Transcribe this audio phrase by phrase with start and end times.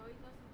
[0.00, 0.49] enjoy those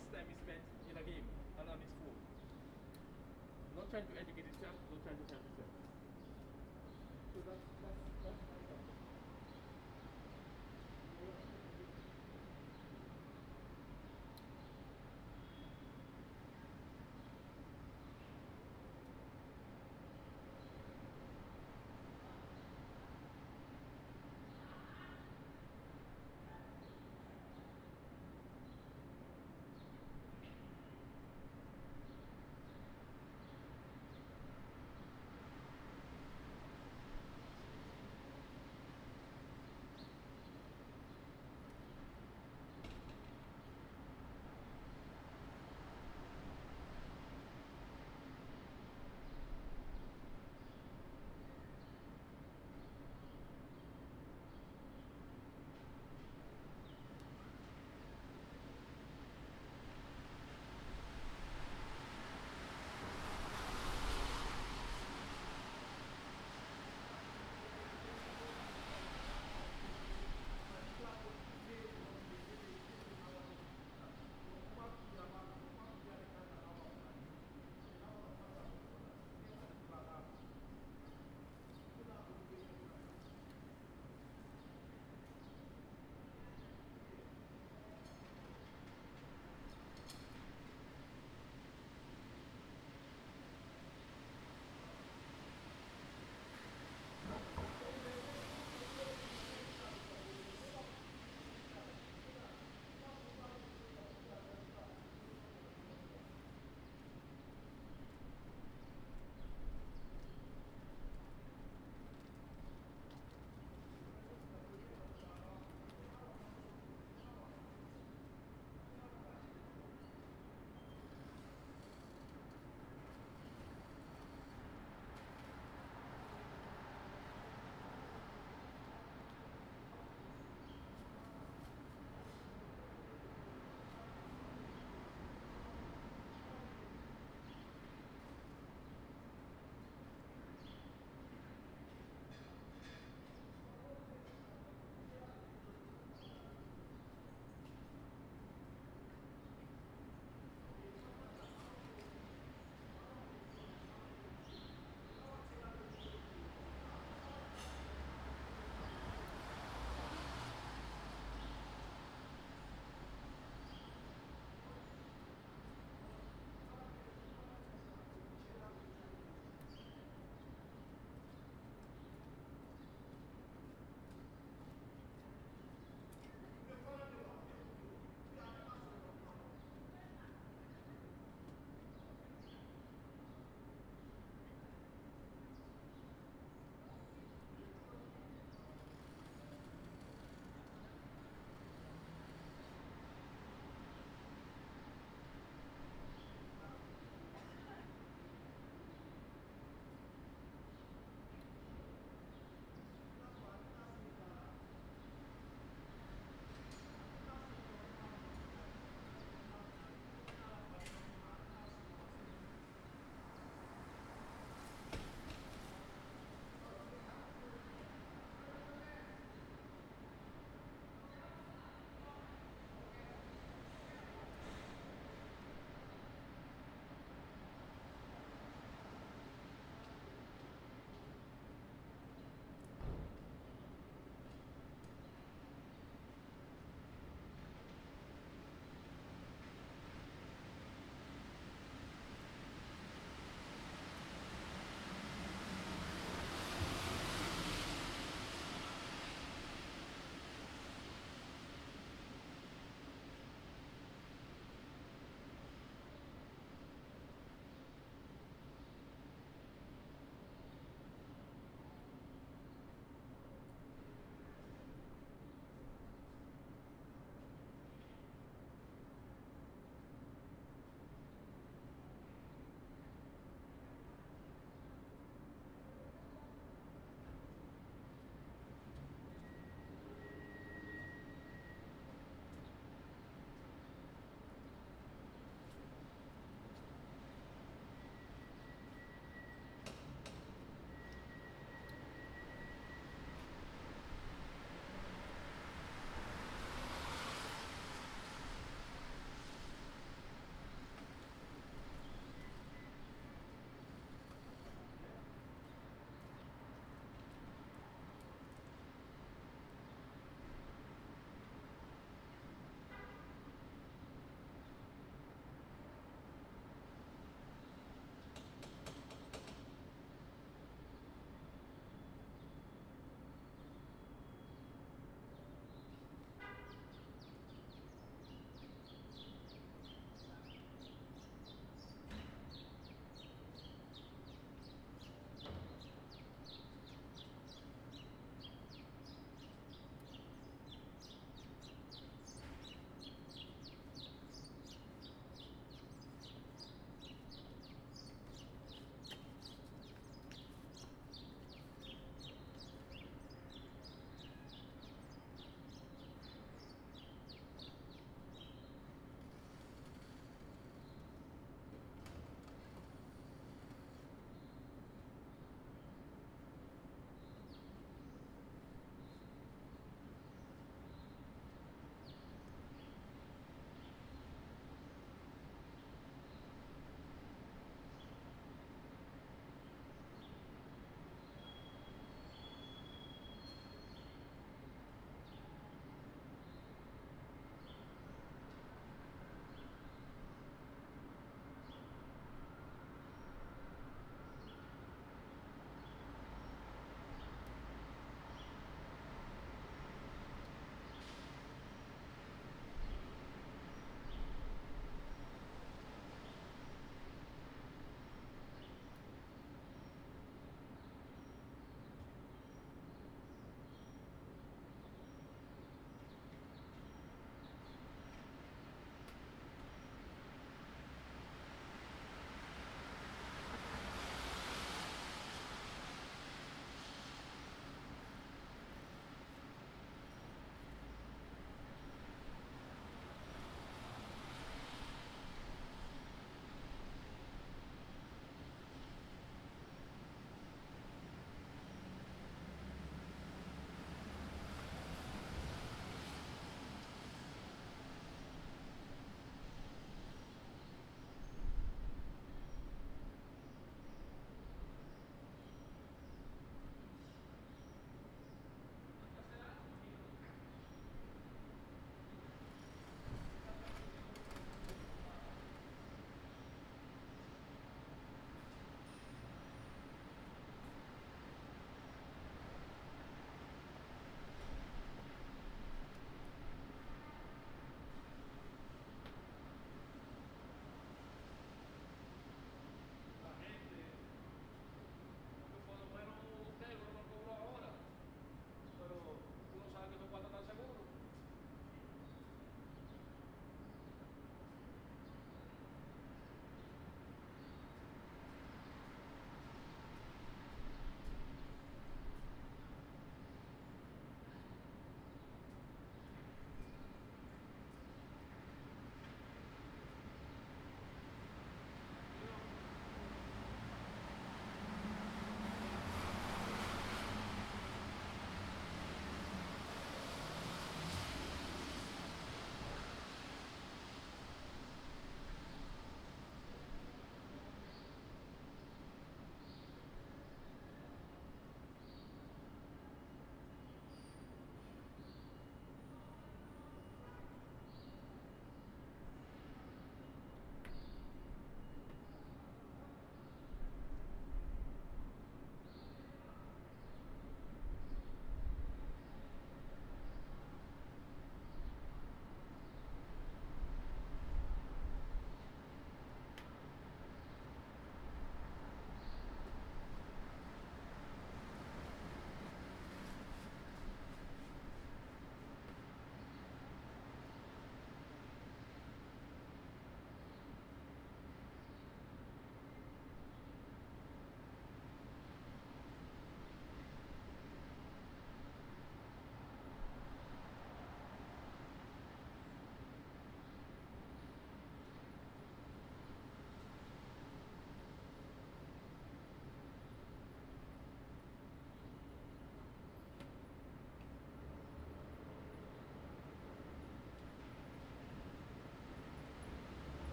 [0.00, 1.26] less time is spent in a game
[1.60, 2.16] and on his phone.
[3.76, 5.59] Not trying to educate himself, not trying to help himself.